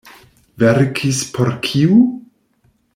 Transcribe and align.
Verkis 0.63 1.19
por 1.35 1.51
kiu? 1.67 1.95